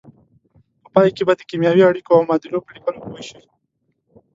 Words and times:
په 0.83 0.87
پای 0.93 1.09
کې 1.15 1.23
به 1.27 1.33
د 1.37 1.41
کیمیاوي 1.49 1.83
اړیکو 1.85 2.11
او 2.17 2.27
معادلو 2.27 2.63
په 2.65 2.71
لیکلو 2.75 2.99
پوه 3.03 3.21
شئ. 3.27 3.41